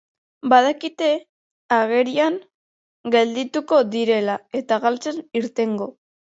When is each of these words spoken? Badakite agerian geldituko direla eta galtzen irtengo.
Badakite 0.53 1.09
agerian 1.77 2.41
geldituko 3.17 3.81
direla 3.99 4.41
eta 4.65 4.83
galtzen 4.89 5.25
irtengo. 5.45 5.93